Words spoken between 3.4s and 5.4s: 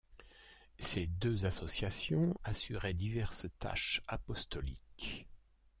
tâches apostoliques.